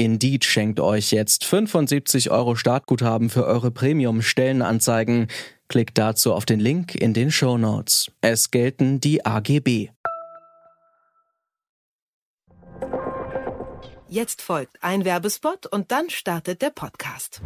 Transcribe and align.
Indeed 0.00 0.46
schenkt 0.46 0.80
euch 0.80 1.10
jetzt 1.10 1.44
75 1.44 2.30
Euro 2.30 2.56
Startguthaben 2.56 3.28
für 3.28 3.44
eure 3.44 3.70
Premium-Stellenanzeigen. 3.70 5.26
Klickt 5.68 5.98
dazu 5.98 6.32
auf 6.32 6.46
den 6.46 6.58
Link 6.58 6.94
in 6.94 7.12
den 7.12 7.30
Show 7.30 7.58
Notes. 7.58 8.10
Es 8.22 8.50
gelten 8.50 9.00
die 9.00 9.26
AGB. 9.26 9.90
Jetzt 14.08 14.40
folgt 14.40 14.82
ein 14.82 15.04
Werbespot 15.04 15.66
und 15.66 15.92
dann 15.92 16.08
startet 16.08 16.62
der 16.62 16.70
Podcast. 16.70 17.42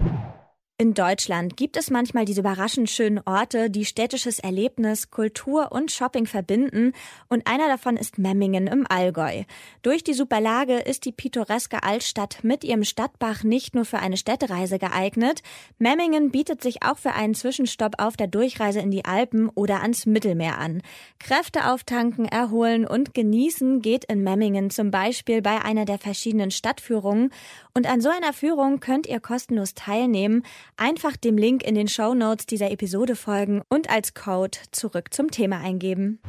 In 0.77 0.93
Deutschland 0.93 1.57
gibt 1.57 1.77
es 1.77 1.89
manchmal 1.89 2.25
diese 2.25 2.41
überraschend 2.41 2.91
schönen 2.91 3.21
Orte, 3.27 3.71
die 3.71 3.85
städtisches 3.85 4.41
Erlebnis, 4.41 5.13
Kultur 5.13 5.71
und 5.71 5.93
Shopping 5.93 6.27
verbinden. 6.27 6.95
Und 7.29 7.47
einer 7.47 7.69
davon 7.69 7.97
ist 7.97 8.19
Memmingen 8.19 8.67
im 8.67 8.85
Allgäu. 8.89 9.45
Durch 9.83 10.03
die 10.03 10.15
super 10.15 10.41
Lage 10.41 10.79
ist 10.79 11.05
die 11.05 11.13
pittoreske 11.13 11.85
Altstadt 11.85 12.43
mit 12.43 12.65
ihrem 12.65 12.83
Stadtbach 12.83 13.45
nicht 13.45 13.77
nur 13.77 13.85
für 13.85 14.01
eine 14.01 14.17
Städtereise 14.17 14.81
geeignet. 14.81 15.45
Memmingen 15.79 16.33
bietet 16.33 16.61
sich 16.61 16.83
auch 16.83 16.99
für 16.99 17.13
einen 17.13 17.37
Zwischenstopp 17.37 18.03
auf 18.03 18.17
der 18.17 18.27
Durchreise 18.27 18.81
in 18.81 18.91
die 18.91 19.05
Alpen 19.05 19.51
oder 19.51 19.81
ans 19.81 20.07
Mittelmeer 20.07 20.59
an. 20.59 20.83
Kräfte 21.21 21.71
auftanken, 21.71 22.25
erholen 22.25 22.85
und 22.85 23.15
genießen 23.15 23.81
geht 23.81 24.07
in 24.07 24.25
Memmingen 24.25 24.71
zum 24.71 24.91
Beispiel 24.91 25.41
bei 25.41 25.65
einer 25.65 25.85
der 25.85 26.01
verschiedenen 26.01 26.51
Stadtführungen. 26.51 27.31
Und 27.75 27.89
an 27.89 28.01
so 28.01 28.09
einer 28.09 28.33
Führung 28.33 28.81
könnt 28.81 29.07
ihr 29.07 29.21
kostenlos 29.21 29.75
teilnehmen. 29.75 30.43
Einfach 30.77 31.17
dem 31.17 31.39
Link 31.39 31.63
in 31.63 31.77
den 31.77 31.87
Show 31.87 32.15
Notes 32.15 32.47
dieser 32.47 32.71
Episode 32.73 33.15
folgen 33.15 33.63
und 33.69 33.89
als 33.89 34.13
Code 34.13 34.59
zurück 34.73 35.15
zum 35.15 35.31
Thema 35.31 35.61
eingeben. 35.61 36.21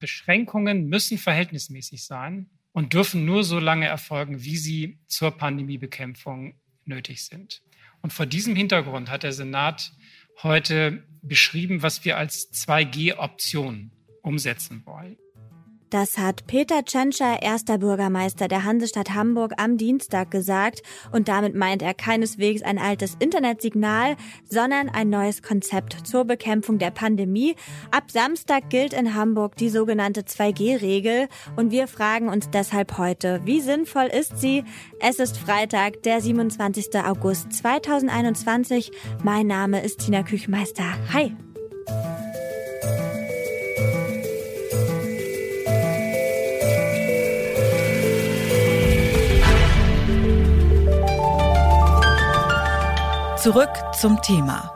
Beschränkungen 0.00 0.88
müssen 0.88 1.16
verhältnismäßig 1.16 2.04
sein 2.04 2.50
und 2.72 2.92
dürfen 2.92 3.24
nur 3.24 3.44
so 3.44 3.60
lange 3.60 3.86
erfolgen, 3.86 4.42
wie 4.42 4.56
sie 4.56 4.98
zur 5.06 5.30
Pandemiebekämpfung 5.30 6.54
nötig 6.84 7.24
sind. 7.24 7.62
Und 8.00 8.12
vor 8.12 8.26
diesem 8.26 8.56
Hintergrund 8.56 9.10
hat 9.10 9.22
der 9.22 9.32
Senat 9.32 9.92
heute 10.42 11.06
beschrieben, 11.22 11.82
was 11.82 12.04
wir 12.04 12.16
als 12.16 12.50
2G-Option 12.52 13.92
umsetzen 14.22 14.82
wollen. 14.86 15.16
Das 15.92 16.16
hat 16.16 16.46
Peter 16.46 16.86
Tschentscher, 16.86 17.42
erster 17.42 17.76
Bürgermeister 17.76 18.48
der 18.48 18.64
Hansestadt 18.64 19.12
Hamburg, 19.12 19.52
am 19.58 19.76
Dienstag 19.76 20.30
gesagt. 20.30 20.82
Und 21.12 21.28
damit 21.28 21.54
meint 21.54 21.82
er 21.82 21.92
keineswegs 21.92 22.62
ein 22.62 22.78
altes 22.78 23.14
Internetsignal, 23.18 24.16
sondern 24.48 24.88
ein 24.88 25.10
neues 25.10 25.42
Konzept 25.42 26.06
zur 26.06 26.24
Bekämpfung 26.24 26.78
der 26.78 26.92
Pandemie. 26.92 27.56
Ab 27.90 28.10
Samstag 28.10 28.70
gilt 28.70 28.94
in 28.94 29.14
Hamburg 29.14 29.56
die 29.56 29.68
sogenannte 29.68 30.22
2G-Regel. 30.22 31.28
Und 31.56 31.72
wir 31.72 31.86
fragen 31.88 32.30
uns 32.30 32.48
deshalb 32.48 32.96
heute, 32.96 33.42
wie 33.44 33.60
sinnvoll 33.60 34.06
ist 34.06 34.38
sie? 34.38 34.64
Es 34.98 35.18
ist 35.18 35.36
Freitag, 35.36 36.02
der 36.04 36.22
27. 36.22 37.04
August 37.04 37.52
2021. 37.52 38.92
Mein 39.22 39.46
Name 39.46 39.84
ist 39.84 40.00
Tina 40.00 40.22
Küchmeister. 40.22 40.86
Hi! 41.12 41.36
Zurück 53.42 53.72
zum 54.00 54.22
Thema. 54.22 54.72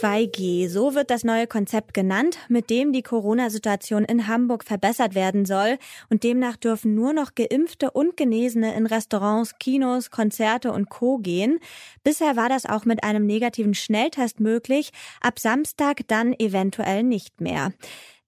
2G, 0.00 0.68
so 0.68 0.96
wird 0.96 1.12
das 1.12 1.22
neue 1.22 1.46
Konzept 1.46 1.94
genannt, 1.94 2.38
mit 2.48 2.68
dem 2.68 2.92
die 2.92 3.02
Corona-Situation 3.02 4.04
in 4.04 4.26
Hamburg 4.26 4.64
verbessert 4.64 5.14
werden 5.14 5.44
soll. 5.44 5.78
Und 6.10 6.24
demnach 6.24 6.56
dürfen 6.56 6.96
nur 6.96 7.12
noch 7.12 7.36
Geimpfte 7.36 7.92
und 7.92 8.16
Genesene 8.16 8.74
in 8.74 8.86
Restaurants, 8.86 9.56
Kinos, 9.60 10.10
Konzerte 10.10 10.72
und 10.72 10.90
Co. 10.90 11.18
gehen. 11.18 11.60
Bisher 12.02 12.34
war 12.34 12.48
das 12.48 12.66
auch 12.66 12.84
mit 12.84 13.04
einem 13.04 13.24
negativen 13.24 13.74
Schnelltest 13.74 14.40
möglich, 14.40 14.90
ab 15.20 15.38
Samstag 15.38 16.00
dann 16.08 16.34
eventuell 16.40 17.04
nicht 17.04 17.40
mehr. 17.40 17.72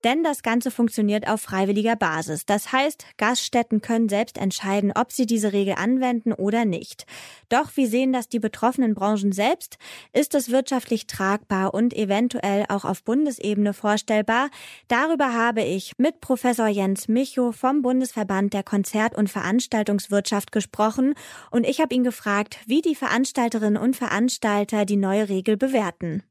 Denn 0.04 0.22
das 0.22 0.42
Ganze 0.42 0.70
funktioniert 0.70 1.26
auf 1.28 1.40
freiwilliger 1.40 1.96
Basis. 1.96 2.46
Das 2.46 2.72
heißt, 2.72 3.04
Gaststätten 3.16 3.80
können 3.80 4.08
selbst 4.08 4.38
entscheiden, 4.38 4.92
ob 4.94 5.10
sie 5.10 5.26
diese 5.26 5.52
Regel 5.52 5.74
anwenden 5.74 6.32
oder 6.32 6.64
nicht. 6.64 7.04
Doch 7.48 7.76
wie 7.76 7.86
sehen 7.86 8.12
das 8.12 8.28
die 8.28 8.38
betroffenen 8.38 8.94
Branchen 8.94 9.32
selbst? 9.32 9.78
Ist 10.12 10.34
es 10.34 10.50
wirtschaftlich 10.50 11.06
tragbar 11.06 11.74
und 11.74 11.94
eventuell 11.94 12.64
auch 12.68 12.84
auf 12.84 13.02
Bundesebene 13.02 13.74
vorstellbar? 13.74 14.50
Darüber 14.86 15.34
habe 15.34 15.62
ich 15.62 15.92
mit 15.98 16.20
Professor 16.20 16.68
Jens 16.68 17.08
Micho 17.08 17.50
vom 17.52 17.82
Bundesverband 17.82 18.54
der 18.54 18.62
Konzert- 18.62 19.16
und 19.16 19.28
Veranstaltungswirtschaft 19.28 20.52
gesprochen 20.52 21.14
und 21.50 21.66
ich 21.66 21.80
habe 21.80 21.94
ihn 21.94 22.04
gefragt, 22.04 22.58
wie 22.66 22.82
die 22.82 22.94
Veranstalterinnen 22.94 23.82
und 23.82 23.96
Veranstalter 23.96 24.84
die 24.84 24.96
neue 24.96 25.28
Regel 25.28 25.56
bewerten. 25.56 26.22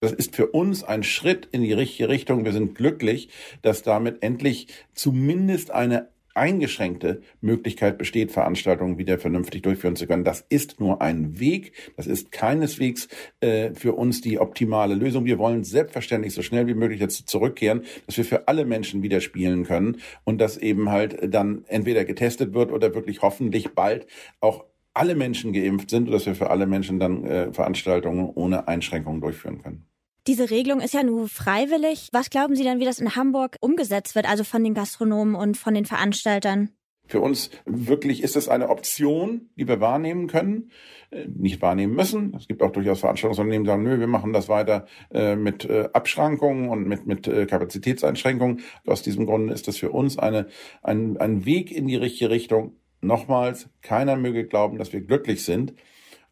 Das 0.00 0.12
ist 0.12 0.36
für 0.36 0.48
uns 0.48 0.84
ein 0.84 1.02
Schritt 1.02 1.48
in 1.50 1.62
die 1.62 1.72
richtige 1.72 2.08
Richtung. 2.08 2.44
Wir 2.44 2.52
sind 2.52 2.76
glücklich, 2.76 3.30
dass 3.62 3.82
damit 3.82 4.22
endlich 4.22 4.68
zumindest 4.94 5.72
eine 5.72 6.08
eingeschränkte 6.38 7.20
Möglichkeit 7.40 7.98
besteht, 7.98 8.30
Veranstaltungen 8.30 8.96
wieder 8.96 9.18
vernünftig 9.18 9.62
durchführen 9.62 9.96
zu 9.96 10.06
können. 10.06 10.22
Das 10.22 10.44
ist 10.48 10.78
nur 10.78 11.02
ein 11.02 11.40
Weg. 11.40 11.72
Das 11.96 12.06
ist 12.06 12.30
keineswegs 12.30 13.08
äh, 13.40 13.74
für 13.74 13.94
uns 13.94 14.20
die 14.20 14.38
optimale 14.38 14.94
Lösung. 14.94 15.24
Wir 15.24 15.38
wollen 15.38 15.64
selbstverständlich 15.64 16.32
so 16.32 16.42
schnell 16.42 16.68
wie 16.68 16.74
möglich 16.74 17.00
jetzt 17.00 17.28
zurückkehren, 17.28 17.82
dass 18.06 18.16
wir 18.16 18.24
für 18.24 18.46
alle 18.46 18.64
Menschen 18.64 19.02
wieder 19.02 19.20
spielen 19.20 19.64
können 19.64 19.96
und 20.22 20.40
dass 20.40 20.56
eben 20.56 20.90
halt 20.90 21.34
dann 21.34 21.64
entweder 21.66 22.04
getestet 22.04 22.54
wird 22.54 22.70
oder 22.70 22.94
wirklich 22.94 23.20
hoffentlich 23.22 23.74
bald 23.74 24.06
auch 24.40 24.64
alle 24.94 25.14
Menschen 25.14 25.52
geimpft 25.52 25.90
sind, 25.90 26.10
dass 26.10 26.26
wir 26.26 26.34
für 26.34 26.50
alle 26.50 26.66
Menschen 26.66 26.98
dann 26.98 27.24
äh, 27.24 27.52
Veranstaltungen 27.52 28.30
ohne 28.34 28.68
Einschränkungen 28.68 29.20
durchführen 29.20 29.62
können. 29.62 29.87
Diese 30.28 30.50
Regelung 30.50 30.80
ist 30.82 30.92
ja 30.92 31.02
nur 31.02 31.26
freiwillig. 31.26 32.10
Was 32.12 32.28
glauben 32.28 32.54
Sie 32.54 32.62
denn, 32.62 32.80
wie 32.80 32.84
das 32.84 33.00
in 33.00 33.16
Hamburg 33.16 33.56
umgesetzt 33.62 34.14
wird, 34.14 34.28
also 34.28 34.44
von 34.44 34.62
den 34.62 34.74
Gastronomen 34.74 35.34
und 35.34 35.56
von 35.56 35.72
den 35.72 35.86
Veranstaltern? 35.86 36.68
Für 37.06 37.20
uns 37.20 37.48
wirklich 37.64 38.22
ist 38.22 38.36
es 38.36 38.46
eine 38.50 38.68
Option, 38.68 39.48
die 39.56 39.66
wir 39.66 39.80
wahrnehmen 39.80 40.26
können, 40.26 40.70
äh, 41.10 41.24
nicht 41.26 41.62
wahrnehmen 41.62 41.94
müssen. 41.94 42.34
Es 42.36 42.46
gibt 42.46 42.62
auch 42.62 42.72
durchaus 42.72 43.00
Veranstaltungsunternehmen, 43.00 43.64
die 43.64 43.70
sagen, 43.70 43.84
nö, 43.84 43.98
wir 43.98 44.06
machen 44.06 44.34
das 44.34 44.50
weiter 44.50 44.84
äh, 45.10 45.34
mit 45.34 45.64
äh, 45.64 45.88
Abschrankungen 45.94 46.68
und 46.68 46.86
mit, 46.86 47.06
mit 47.06 47.22
Kapazitätseinschränkungen. 47.48 48.60
Aus 48.86 49.00
diesem 49.02 49.24
Grunde 49.24 49.54
ist 49.54 49.66
das 49.66 49.78
für 49.78 49.90
uns 49.90 50.18
eine, 50.18 50.48
ein, 50.82 51.16
ein 51.16 51.46
Weg 51.46 51.72
in 51.72 51.86
die 51.86 51.96
richtige 51.96 52.28
Richtung. 52.28 52.76
Nochmals, 53.00 53.70
keiner 53.80 54.16
möge 54.16 54.44
glauben, 54.44 54.76
dass 54.76 54.92
wir 54.92 55.00
glücklich 55.00 55.42
sind 55.42 55.72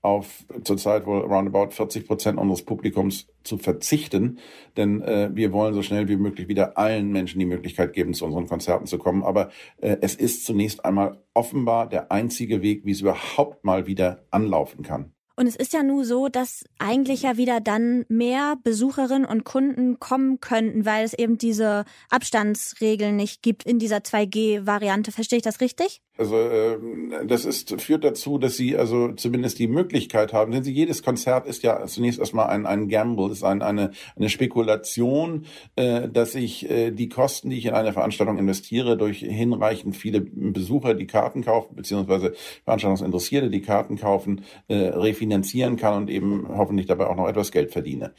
auf 0.07 0.45
zurzeit 0.63 1.05
wohl 1.05 1.21
roundabout 1.23 1.73
40 1.73 2.07
Prozent 2.07 2.39
unseres 2.39 2.63
Publikums 2.63 3.27
zu 3.43 3.59
verzichten, 3.59 4.39
denn 4.77 5.03
äh, 5.03 5.31
wir 5.35 5.53
wollen 5.53 5.75
so 5.75 5.83
schnell 5.83 6.09
wie 6.09 6.17
möglich 6.17 6.47
wieder 6.47 6.79
allen 6.79 7.11
Menschen 7.11 7.41
die 7.41 7.45
Möglichkeit 7.45 7.93
geben, 7.93 8.15
zu 8.15 8.25
unseren 8.25 8.47
Konzerten 8.47 8.87
zu 8.87 8.99
kommen. 8.99 9.25
Aber 9.25 9.51
äh, 9.79 9.97
es 10.03 10.15
ist 10.15 10.47
zunächst 10.47 10.85
einmal 10.85 11.21
offenbar 11.35 11.89
der 11.89 12.13
einzige 12.13 12.63
Weg, 12.63 12.85
wie 12.85 12.93
es 12.93 13.01
überhaupt 13.01 13.65
mal 13.65 13.89
wieder 13.89 14.25
anlaufen 14.31 14.85
kann. 14.85 15.13
Und 15.35 15.49
es 15.49 15.57
ist 15.57 15.75
ja 15.75 15.83
nur 15.83 16.05
so, 16.05 16.29
dass 16.29 16.65
eigentlich 16.79 17.23
ja 17.23 17.37
wieder 17.37 17.61
dann 17.61 18.07
mehr 18.09 18.57
Besucherinnen 18.63 19.27
und 19.27 19.45
Kunden 19.45 19.99
kommen 19.99 20.41
könnten, 20.41 20.87
weil 20.87 21.05
es 21.05 21.13
eben 21.15 21.37
diese 21.37 21.85
Abstandsregeln 22.11 23.17
nicht 23.17 23.43
gibt 23.43 23.65
in 23.65 23.79
dieser 23.79 23.99
2G-Variante. 23.99 25.11
Verstehe 25.11 25.39
ich 25.39 25.43
das 25.43 25.61
richtig? 25.61 26.01
Also 26.19 26.37
äh, 26.37 26.79
das 27.27 27.45
ist 27.45 27.81
führt 27.81 28.05
dazu, 28.05 28.39
dass 28.39 28.57
sie 28.57 28.77
also 28.77 29.13
zumindest 29.13 29.59
die 29.59 29.69
Möglichkeit 29.69 30.33
haben. 30.33 30.53
Denn 30.53 30.65
sie 30.65 30.73
jedes 30.73 31.03
Konzert 31.03 31.47
ist 31.47 31.63
ja 31.63 31.87
zunächst 31.87 32.19
erstmal 32.19 32.47
ein 32.47 32.67
ein 32.67 32.89
Gamble, 32.89 33.31
ist 33.31 33.45
ein, 33.45 33.63
eine 33.63 33.91
eine 34.17 34.29
Spekulation, 34.29 35.47
äh, 35.77 36.09
dass 36.09 36.35
ich 36.35 36.71
äh, 36.71 36.91
die 36.91 37.09
Kosten, 37.09 37.51
die 37.51 37.59
ich 37.59 37.67
in 37.67 37.75
eine 37.75 37.93
Veranstaltung 37.93 38.39
investiere, 38.39 38.97
durch 38.97 39.19
hinreichend 39.19 39.97
viele 39.97 40.21
Besucher, 40.21 40.95
die 40.95 41.07
Karten 41.07 41.45
kaufen 41.45 41.77
beziehungsweise 41.77 42.35
Veranstaltungsinteressierte, 42.65 43.51
die 43.51 43.63
Karten 43.63 43.97
kaufen, 43.97 44.43
äh, 44.69 44.75
refinanzieren 44.77 45.77
kann 45.77 45.95
und 45.95 46.11
eben 46.11 46.47
hoffentlich 46.49 46.87
dabei 46.87 47.07
auch 47.09 47.17
noch 47.17 47.29
etwas 47.29 47.53
Geld 47.53 47.73
verdiene. 47.73 48.15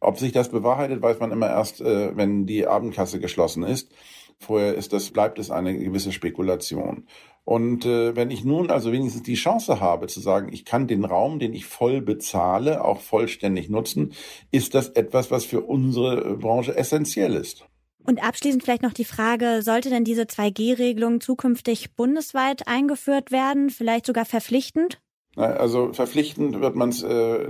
Ob 0.00 0.18
sich 0.18 0.32
das 0.32 0.50
bewahrheitet, 0.50 1.02
weiß 1.02 1.18
man 1.18 1.32
immer 1.32 1.48
erst, 1.48 1.80
äh, 1.80 2.16
wenn 2.16 2.46
die 2.46 2.66
Abendkasse 2.66 3.18
geschlossen 3.18 3.64
ist. 3.64 3.90
Vorher 4.38 4.74
ist 4.74 4.92
das, 4.92 5.10
bleibt 5.10 5.38
es 5.38 5.50
eine 5.50 5.76
gewisse 5.76 6.12
Spekulation. 6.12 7.06
Und 7.44 7.86
äh, 7.86 8.14
wenn 8.14 8.30
ich 8.30 8.44
nun 8.44 8.70
also 8.70 8.92
wenigstens 8.92 9.22
die 9.22 9.34
Chance 9.34 9.80
habe 9.80 10.06
zu 10.06 10.20
sagen, 10.20 10.52
ich 10.52 10.64
kann 10.64 10.86
den 10.86 11.04
Raum, 11.04 11.38
den 11.38 11.54
ich 11.54 11.64
voll 11.64 12.02
bezahle, 12.02 12.84
auch 12.84 13.00
vollständig 13.00 13.70
nutzen, 13.70 14.12
ist 14.50 14.74
das 14.74 14.90
etwas, 14.90 15.30
was 15.30 15.44
für 15.44 15.62
unsere 15.62 16.36
Branche 16.36 16.76
essentiell 16.76 17.34
ist. 17.34 17.66
Und 18.04 18.22
abschließend 18.22 18.62
vielleicht 18.62 18.82
noch 18.82 18.92
die 18.92 19.04
Frage, 19.04 19.60
sollte 19.62 19.90
denn 19.90 20.04
diese 20.04 20.22
2G-Regelung 20.22 21.20
zukünftig 21.20 21.94
bundesweit 21.94 22.68
eingeführt 22.68 23.32
werden, 23.32 23.70
vielleicht 23.70 24.06
sogar 24.06 24.24
verpflichtend? 24.24 25.00
Also 25.38 25.92
verpflichtend 25.92 26.60
wird 26.60 26.74
man 26.74 26.88
es 26.88 27.04
äh, 27.04 27.48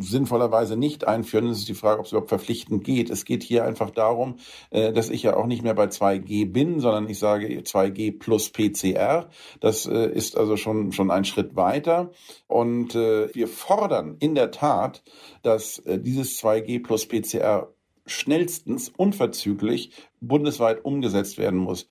sinnvollerweise 0.00 0.76
nicht 0.76 1.08
einführen. 1.08 1.48
Es 1.48 1.60
ist 1.60 1.68
die 1.68 1.74
Frage, 1.74 2.00
ob 2.00 2.04
es 2.04 2.12
überhaupt 2.12 2.28
verpflichtend 2.28 2.84
geht. 2.84 3.08
Es 3.08 3.24
geht 3.24 3.42
hier 3.42 3.64
einfach 3.64 3.88
darum, 3.88 4.36
äh, 4.68 4.92
dass 4.92 5.08
ich 5.08 5.22
ja 5.22 5.34
auch 5.34 5.46
nicht 5.46 5.62
mehr 5.62 5.72
bei 5.72 5.86
2G 5.86 6.52
bin, 6.52 6.78
sondern 6.78 7.08
ich 7.08 7.18
sage 7.18 7.46
2G 7.48 8.18
plus 8.18 8.50
PCR. 8.50 9.30
Das 9.60 9.86
äh, 9.86 10.10
ist 10.10 10.36
also 10.36 10.58
schon, 10.58 10.92
schon 10.92 11.10
ein 11.10 11.24
Schritt 11.24 11.56
weiter. 11.56 12.10
Und 12.48 12.94
äh, 12.94 13.34
wir 13.34 13.48
fordern 13.48 14.16
in 14.20 14.34
der 14.34 14.50
Tat, 14.50 15.02
dass 15.42 15.78
äh, 15.78 15.98
dieses 15.98 16.38
2G 16.42 16.82
plus 16.82 17.06
PCR 17.06 17.72
schnellstens 18.04 18.92
unverzüglich 18.94 19.90
bundesweit 20.20 20.84
umgesetzt 20.84 21.38
werden 21.38 21.60
muss. 21.60 21.88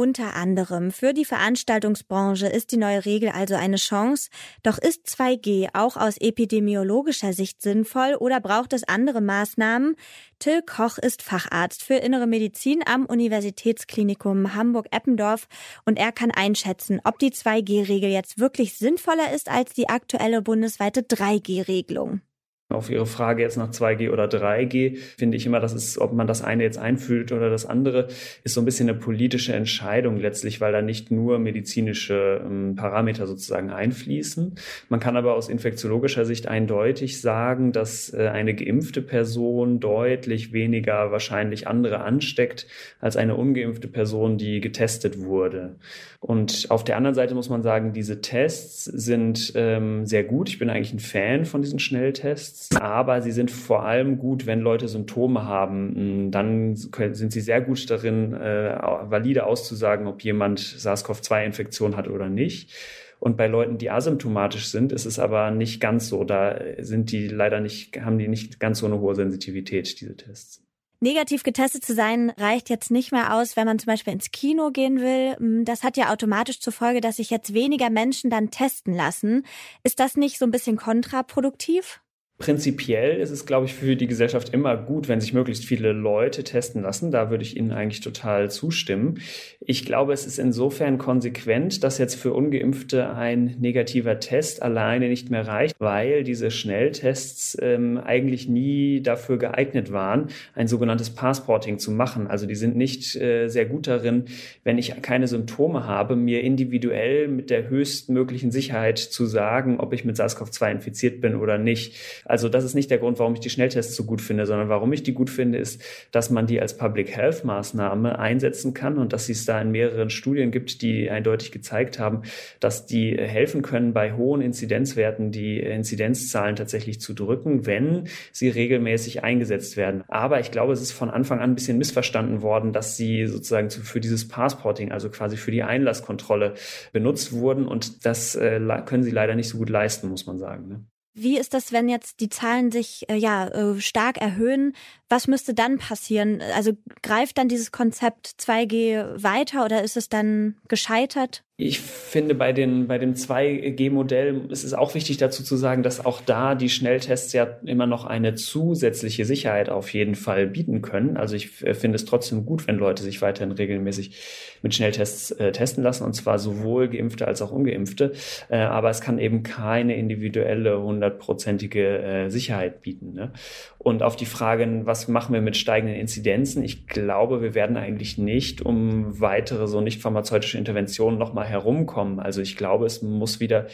Unter 0.00 0.34
anderem 0.34 0.92
für 0.92 1.12
die 1.12 1.26
Veranstaltungsbranche 1.26 2.46
ist 2.46 2.72
die 2.72 2.78
neue 2.78 3.04
Regel 3.04 3.28
also 3.28 3.54
eine 3.54 3.76
Chance. 3.76 4.30
Doch 4.62 4.78
ist 4.78 5.06
2G 5.06 5.68
auch 5.74 5.98
aus 5.98 6.16
epidemiologischer 6.16 7.34
Sicht 7.34 7.60
sinnvoll 7.60 8.16
oder 8.18 8.40
braucht 8.40 8.72
es 8.72 8.88
andere 8.88 9.20
Maßnahmen? 9.20 9.96
Till 10.38 10.62
Koch 10.62 10.96
ist 10.96 11.20
Facharzt 11.20 11.82
für 11.82 11.96
Innere 11.96 12.26
Medizin 12.26 12.82
am 12.86 13.04
Universitätsklinikum 13.04 14.54
Hamburg-Eppendorf 14.54 15.48
und 15.84 15.98
er 15.98 16.12
kann 16.12 16.30
einschätzen, 16.30 17.02
ob 17.04 17.18
die 17.18 17.32
2G-Regel 17.32 18.08
jetzt 18.08 18.38
wirklich 18.38 18.78
sinnvoller 18.78 19.34
ist 19.34 19.50
als 19.50 19.74
die 19.74 19.90
aktuelle 19.90 20.40
bundesweite 20.40 21.02
3G-Regelung. 21.02 22.22
Auf 22.70 22.88
Ihre 22.88 23.06
Frage 23.06 23.42
jetzt 23.42 23.56
nach 23.56 23.70
2G 23.70 24.12
oder 24.12 24.26
3G 24.26 24.96
finde 25.18 25.36
ich 25.36 25.44
immer, 25.44 25.58
das 25.58 25.72
ist, 25.72 25.98
ob 25.98 26.12
man 26.12 26.28
das 26.28 26.42
eine 26.42 26.62
jetzt 26.62 26.78
einfühlt 26.78 27.32
oder 27.32 27.50
das 27.50 27.66
andere, 27.66 28.06
ist 28.44 28.54
so 28.54 28.60
ein 28.60 28.64
bisschen 28.64 28.88
eine 28.88 28.96
politische 28.96 29.52
Entscheidung 29.52 30.18
letztlich, 30.18 30.60
weil 30.60 30.70
da 30.70 30.80
nicht 30.80 31.10
nur 31.10 31.40
medizinische 31.40 32.40
ähm, 32.44 32.76
Parameter 32.76 33.26
sozusagen 33.26 33.70
einfließen. 33.70 34.54
Man 34.88 35.00
kann 35.00 35.16
aber 35.16 35.34
aus 35.34 35.48
infektiologischer 35.48 36.24
Sicht 36.24 36.46
eindeutig 36.46 37.20
sagen, 37.20 37.72
dass 37.72 38.14
äh, 38.14 38.28
eine 38.28 38.54
geimpfte 38.54 39.02
Person 39.02 39.80
deutlich 39.80 40.52
weniger 40.52 41.10
wahrscheinlich 41.10 41.66
andere 41.66 42.02
ansteckt 42.02 42.68
als 43.00 43.16
eine 43.16 43.34
ungeimpfte 43.34 43.88
Person, 43.88 44.38
die 44.38 44.60
getestet 44.60 45.20
wurde. 45.20 45.74
Und 46.20 46.66
auf 46.68 46.84
der 46.84 46.98
anderen 46.98 47.14
Seite 47.14 47.34
muss 47.34 47.48
man 47.48 47.62
sagen, 47.62 47.94
diese 47.94 48.20
Tests 48.20 48.84
sind 48.84 49.52
ähm, 49.54 50.04
sehr 50.04 50.22
gut. 50.22 50.50
Ich 50.50 50.58
bin 50.58 50.68
eigentlich 50.68 50.92
ein 50.92 50.98
Fan 50.98 51.46
von 51.46 51.62
diesen 51.62 51.78
Schnelltests, 51.78 52.59
aber 52.78 53.22
sie 53.22 53.32
sind 53.32 53.50
vor 53.50 53.84
allem 53.84 54.18
gut, 54.18 54.46
wenn 54.46 54.60
Leute 54.60 54.88
Symptome 54.88 55.44
haben. 55.44 56.26
Mm, 56.26 56.30
dann 56.30 56.76
sind 56.76 57.32
sie 57.32 57.40
sehr 57.40 57.60
gut 57.60 57.88
darin, 57.90 58.34
äh, 58.34 58.78
valide 59.10 59.46
auszusagen, 59.46 60.06
ob 60.06 60.22
jemand 60.22 60.60
SARS-CoV-2-Infektion 60.60 61.96
hat 61.96 62.08
oder 62.08 62.28
nicht. 62.28 62.72
Und 63.18 63.36
bei 63.36 63.46
Leuten, 63.46 63.76
die 63.76 63.90
asymptomatisch 63.90 64.68
sind, 64.68 64.92
ist 64.92 65.04
es 65.04 65.18
aber 65.18 65.50
nicht 65.50 65.80
ganz 65.80 66.08
so. 66.08 66.24
Da 66.24 66.58
sind 66.78 67.12
die 67.12 67.28
leider 67.28 67.60
nicht, 67.60 68.00
haben 68.00 68.18
die 68.18 68.28
nicht 68.28 68.58
ganz 68.60 68.78
so 68.78 68.86
eine 68.86 68.98
hohe 68.98 69.14
Sensitivität, 69.14 70.00
diese 70.00 70.16
Tests. 70.16 70.62
Negativ 71.02 71.44
getestet 71.44 71.82
zu 71.82 71.94
sein 71.94 72.28
reicht 72.28 72.68
jetzt 72.68 72.90
nicht 72.90 73.10
mehr 73.10 73.34
aus, 73.34 73.56
wenn 73.56 73.66
man 73.66 73.78
zum 73.78 73.86
Beispiel 73.86 74.12
ins 74.12 74.32
Kino 74.32 74.70
gehen 74.70 75.00
will. 75.00 75.34
Hm, 75.36 75.64
das 75.64 75.82
hat 75.82 75.96
ja 75.96 76.12
automatisch 76.12 76.60
zur 76.60 76.74
Folge, 76.74 77.00
dass 77.00 77.16
sich 77.16 77.30
jetzt 77.30 77.54
weniger 77.54 77.88
Menschen 77.88 78.28
dann 78.28 78.50
testen 78.50 78.94
lassen. 78.94 79.46
Ist 79.82 79.98
das 79.98 80.16
nicht 80.16 80.38
so 80.38 80.44
ein 80.44 80.50
bisschen 80.50 80.76
kontraproduktiv? 80.76 82.00
Prinzipiell 82.40 83.20
ist 83.20 83.30
es, 83.30 83.44
glaube 83.44 83.66
ich, 83.66 83.74
für 83.74 83.96
die 83.96 84.06
Gesellschaft 84.06 84.48
immer 84.54 84.74
gut, 84.74 85.08
wenn 85.08 85.20
sich 85.20 85.34
möglichst 85.34 85.66
viele 85.66 85.92
Leute 85.92 86.42
testen 86.42 86.80
lassen. 86.80 87.10
Da 87.10 87.28
würde 87.28 87.44
ich 87.44 87.54
Ihnen 87.54 87.70
eigentlich 87.70 88.00
total 88.00 88.50
zustimmen. 88.50 89.20
Ich 89.60 89.84
glaube, 89.84 90.14
es 90.14 90.26
ist 90.26 90.38
insofern 90.38 90.96
konsequent, 90.96 91.84
dass 91.84 91.98
jetzt 91.98 92.14
für 92.14 92.32
ungeimpfte 92.32 93.14
ein 93.14 93.56
negativer 93.60 94.20
Test 94.20 94.62
alleine 94.62 95.10
nicht 95.10 95.28
mehr 95.28 95.46
reicht, 95.46 95.76
weil 95.80 96.24
diese 96.24 96.50
Schnelltests 96.50 97.58
ähm, 97.60 97.98
eigentlich 97.98 98.48
nie 98.48 99.02
dafür 99.02 99.36
geeignet 99.36 99.92
waren, 99.92 100.28
ein 100.54 100.66
sogenanntes 100.66 101.10
Passporting 101.10 101.78
zu 101.78 101.90
machen. 101.90 102.26
Also 102.26 102.46
die 102.46 102.54
sind 102.54 102.74
nicht 102.74 103.16
äh, 103.16 103.48
sehr 103.48 103.66
gut 103.66 103.86
darin, 103.86 104.24
wenn 104.64 104.78
ich 104.78 105.02
keine 105.02 105.28
Symptome 105.28 105.86
habe, 105.86 106.16
mir 106.16 106.42
individuell 106.42 107.28
mit 107.28 107.50
der 107.50 107.68
höchstmöglichen 107.68 108.50
Sicherheit 108.50 108.98
zu 108.98 109.26
sagen, 109.26 109.78
ob 109.78 109.92
ich 109.92 110.06
mit 110.06 110.16
SARS-CoV-2 110.16 110.70
infiziert 110.70 111.20
bin 111.20 111.34
oder 111.36 111.58
nicht. 111.58 112.24
Also 112.30 112.48
das 112.48 112.64
ist 112.64 112.74
nicht 112.74 112.90
der 112.90 112.98
Grund, 112.98 113.18
warum 113.18 113.34
ich 113.34 113.40
die 113.40 113.50
Schnelltests 113.50 113.96
so 113.96 114.04
gut 114.04 114.20
finde, 114.20 114.46
sondern 114.46 114.68
warum 114.68 114.92
ich 114.92 115.02
die 115.02 115.14
gut 115.14 115.30
finde, 115.30 115.58
ist, 115.58 115.82
dass 116.12 116.30
man 116.30 116.46
die 116.46 116.60
als 116.60 116.76
Public 116.76 117.14
Health 117.14 117.44
Maßnahme 117.44 118.18
einsetzen 118.18 118.72
kann 118.72 118.98
und 118.98 119.12
dass 119.12 119.28
es 119.28 119.44
da 119.44 119.60
in 119.60 119.72
mehreren 119.72 120.10
Studien 120.10 120.50
gibt, 120.50 120.82
die 120.82 121.10
eindeutig 121.10 121.50
gezeigt 121.50 121.98
haben, 121.98 122.22
dass 122.60 122.86
die 122.86 123.16
helfen 123.16 123.62
können, 123.62 123.92
bei 123.92 124.12
hohen 124.12 124.40
Inzidenzwerten 124.40 125.32
die 125.32 125.58
Inzidenzzahlen 125.58 126.54
tatsächlich 126.56 127.00
zu 127.00 127.14
drücken, 127.14 127.66
wenn 127.66 128.04
sie 128.32 128.48
regelmäßig 128.48 129.24
eingesetzt 129.24 129.76
werden. 129.76 130.04
Aber 130.06 130.38
ich 130.38 130.52
glaube, 130.52 130.72
es 130.72 130.80
ist 130.80 130.92
von 130.92 131.10
Anfang 131.10 131.40
an 131.40 131.50
ein 131.50 131.54
bisschen 131.56 131.78
missverstanden 131.78 132.42
worden, 132.42 132.72
dass 132.72 132.96
sie 132.96 133.26
sozusagen 133.26 133.70
für 133.70 134.00
dieses 134.00 134.28
Passporting, 134.28 134.92
also 134.92 135.10
quasi 135.10 135.36
für 135.36 135.50
die 135.50 135.64
Einlasskontrolle 135.64 136.54
benutzt 136.92 137.32
wurden 137.32 137.66
und 137.66 138.06
das 138.06 138.36
äh, 138.36 138.60
können 138.86 139.02
sie 139.02 139.10
leider 139.10 139.34
nicht 139.34 139.48
so 139.48 139.58
gut 139.58 139.68
leisten, 139.68 140.08
muss 140.08 140.26
man 140.26 140.38
sagen. 140.38 140.68
Ne? 140.68 140.84
Wie 141.12 141.38
ist 141.38 141.54
das, 141.54 141.72
wenn 141.72 141.88
jetzt 141.88 142.20
die 142.20 142.28
Zahlen 142.28 142.70
sich 142.70 143.08
äh, 143.08 143.16
ja 143.16 143.48
äh, 143.48 143.80
stark 143.80 144.18
erhöhen? 144.18 144.74
Was 145.08 145.26
müsste 145.26 145.54
dann 145.54 145.78
passieren? 145.78 146.40
Also 146.54 146.72
greift 147.02 147.38
dann 147.38 147.48
dieses 147.48 147.72
Konzept 147.72 148.28
2G 148.38 149.22
weiter 149.22 149.64
oder 149.64 149.82
ist 149.82 149.96
es 149.96 150.08
dann 150.08 150.56
gescheitert? 150.68 151.42
Ich 151.62 151.80
finde, 151.80 152.34
bei, 152.34 152.54
den, 152.54 152.88
bei 152.88 152.96
dem 152.96 153.12
2G-Modell 153.12 154.46
ist 154.48 154.64
es 154.64 154.72
auch 154.72 154.94
wichtig 154.94 155.18
dazu 155.18 155.44
zu 155.44 155.56
sagen, 155.56 155.82
dass 155.82 156.02
auch 156.02 156.22
da 156.22 156.54
die 156.54 156.70
Schnelltests 156.70 157.34
ja 157.34 157.58
immer 157.66 157.86
noch 157.86 158.06
eine 158.06 158.34
zusätzliche 158.34 159.26
Sicherheit 159.26 159.68
auf 159.68 159.92
jeden 159.92 160.14
Fall 160.14 160.46
bieten 160.46 160.80
können. 160.80 161.18
Also 161.18 161.36
ich 161.36 161.62
äh, 161.62 161.74
finde 161.74 161.96
es 161.96 162.06
trotzdem 162.06 162.46
gut, 162.46 162.66
wenn 162.66 162.76
Leute 162.76 163.02
sich 163.02 163.20
weiterhin 163.20 163.52
regelmäßig 163.52 164.16
mit 164.62 164.74
Schnelltests 164.74 165.32
äh, 165.32 165.52
testen 165.52 165.84
lassen, 165.84 166.04
und 166.04 166.14
zwar 166.14 166.38
sowohl 166.38 166.88
Geimpfte 166.88 167.26
als 167.26 167.42
auch 167.42 167.52
Ungeimpfte. 167.52 168.12
Äh, 168.48 168.56
aber 168.56 168.88
es 168.88 169.02
kann 169.02 169.18
eben 169.18 169.42
keine 169.42 169.96
individuelle, 169.96 170.80
hundertprozentige 170.80 171.98
äh, 171.98 172.30
Sicherheit 172.30 172.80
bieten. 172.80 173.12
Ne? 173.12 173.32
Und 173.76 174.02
auf 174.02 174.16
die 174.16 174.26
Frage, 174.26 174.66
was 174.84 175.08
machen 175.08 175.34
wir 175.34 175.42
mit 175.42 175.58
steigenden 175.58 175.96
Inzidenzen? 175.96 176.62
Ich 176.62 176.86
glaube, 176.86 177.42
wir 177.42 177.54
werden 177.54 177.76
eigentlich 177.76 178.16
nicht 178.16 178.62
um 178.62 179.20
weitere 179.20 179.66
so 179.66 179.82
nicht 179.82 180.00
pharmazeutische 180.00 180.56
Interventionen 180.56 181.18
nochmal 181.18 181.49
herumkommen. 181.50 182.20
Also 182.20 182.40
ich 182.40 182.56
glaube, 182.56 182.86
es 182.86 183.02
muss 183.02 183.40
wieder, 183.40 183.66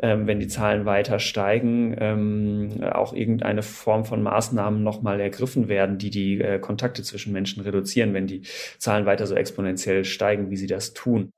ähm, 0.00 0.26
wenn 0.26 0.40
die 0.40 0.48
Zahlen 0.48 0.86
weiter 0.86 1.18
steigen, 1.18 1.94
ähm, 1.98 2.82
auch 2.82 3.12
irgendeine 3.12 3.62
Form 3.62 4.04
von 4.04 4.22
Maßnahmen 4.22 4.82
nochmal 4.82 5.20
ergriffen 5.20 5.68
werden, 5.68 5.98
die 5.98 6.10
die 6.10 6.40
äh, 6.40 6.58
Kontakte 6.58 7.02
zwischen 7.02 7.32
Menschen 7.32 7.62
reduzieren, 7.62 8.14
wenn 8.14 8.26
die 8.26 8.42
Zahlen 8.78 9.06
weiter 9.06 9.26
so 9.26 9.34
exponentiell 9.34 10.04
steigen, 10.04 10.50
wie 10.50 10.56
sie 10.56 10.66
das 10.66 10.94
tun. 10.94 11.32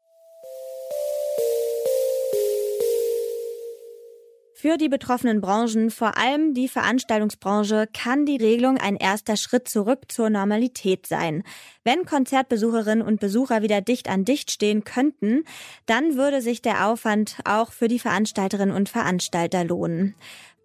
Für 4.61 4.77
die 4.77 4.88
betroffenen 4.88 5.41
Branchen, 5.41 5.88
vor 5.88 6.19
allem 6.19 6.53
die 6.53 6.67
Veranstaltungsbranche, 6.67 7.87
kann 7.93 8.27
die 8.27 8.38
Regelung 8.38 8.77
ein 8.77 8.97
erster 8.97 9.37
Schritt 9.37 9.69
zurück 9.69 10.07
zur 10.09 10.31
Normalität 10.31 11.07
sein. 11.07 11.45
Wenn 11.85 12.05
Konzertbesucherinnen 12.05 13.07
und 13.07 13.21
Besucher 13.21 13.62
wieder 13.62 13.83
dicht 13.83 14.09
an 14.11 14.25
dicht 14.25 14.50
stehen 14.50 14.83
könnten, 14.83 15.45
dann 15.87 16.17
würde 16.17 16.41
sich 16.41 16.61
der 16.61 16.88
Aufwand 16.88 17.37
auch 17.45 17.71
für 17.71 17.87
die 17.87 18.00
Veranstalterinnen 18.00 18.75
und 18.75 18.88
Veranstalter 18.88 19.62
lohnen. 19.62 20.17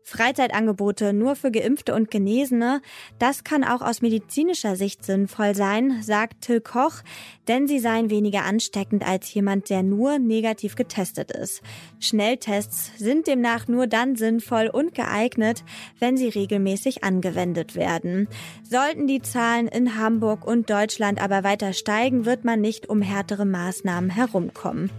Freizeitangebote 0.04 1.14
nur 1.14 1.36
für 1.36 1.50
Geimpfte 1.50 1.96
und 1.96 2.12
Genesene, 2.12 2.82
das 3.20 3.44
kann 3.44 3.64
auch 3.64 3.82
aus 3.82 4.02
medizinischer 4.02 4.76
Sicht 4.76 5.06
sinnvoll 5.06 5.56
sein, 5.56 6.02
sagt 6.02 6.42
Till 6.42 6.62
Koch, 6.62 7.02
denn 7.48 7.68
sie 7.68 7.80
seien 7.80 8.10
weniger 8.10 8.44
ansteckend 8.44 9.08
als 9.08 9.34
jemand, 9.34 9.70
der 9.70 9.82
nur 9.82 10.20
negativ 10.20 10.76
getestet 10.76 11.32
ist. 11.32 11.62
Schnelltests 12.00 12.92
sind 12.98 13.28
demnach 13.28 13.68
nur 13.68 13.88
dann 13.88 14.16
sinnvoll 14.16 14.68
und 14.68 14.94
geeignet, 14.94 15.64
wenn 16.00 16.18
sie 16.18 16.30
regelmäßig 16.30 17.04
angewendet 17.04 17.76
werden. 17.76 18.28
Sollten 18.70 19.08
die 19.08 19.22
Zahlen 19.22 19.68
in 19.68 19.98
Hamburg 19.98 20.46
und 20.46 20.70
Deutschland 20.70 21.22
aber 21.22 21.44
weiter 21.44 21.74
steigen, 21.74 22.26
wird 22.26 22.44
man 22.44 22.60
nicht 22.60 22.90
um 22.90 23.02
härtere 23.02 23.46
Maßnahmen 23.46 24.10
herumkommen. 24.10 24.90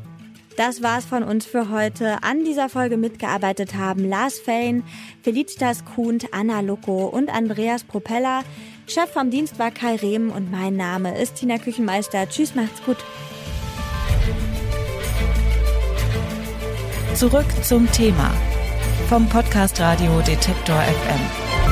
Das 0.57 0.83
war's 0.83 1.05
von 1.05 1.25
uns 1.25 1.47
für 1.47 1.71
heute. 1.71 2.23
An 2.23 2.45
dieser 2.45 2.69
Folge 2.69 2.97
mitgearbeitet 2.97 3.75
haben 3.75 4.09
Lars 4.09 4.39
Fein, 4.39 4.85
Felicitas 5.23 5.85
Kuhnt, 5.85 6.33
Anna 6.33 6.61
Loco 6.61 7.07
und 7.07 7.29
Andreas 7.29 7.83
Propeller. 7.83 8.45
Chef 8.87 9.11
vom 9.11 9.31
Dienst 9.31 9.59
war 9.59 9.73
Kai 9.73 9.97
Rehm 9.97 10.31
und 10.31 10.53
mein 10.53 10.77
Name 10.77 11.19
ist 11.21 11.37
Tina 11.37 11.59
Küchenmeister. 11.59 12.29
Tschüss, 12.29 12.55
macht's 12.55 12.83
gut. 12.85 12.99
Zurück 17.15 17.47
zum 17.63 17.91
Thema 17.93 18.31
vom 19.09 19.29
Podcast 19.29 19.81
Radio 19.81 20.21
Detektor 20.21 20.81
FM. 20.81 21.63